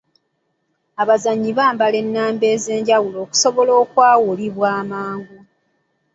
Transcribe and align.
Abazannyi 1.01 1.49
bambala 1.59 1.97
ennamba 2.03 2.45
ez'enjawulo 2.55 3.17
okusobola 3.25 3.71
okwawulibwa 3.83 4.67
amangu. 4.81 5.37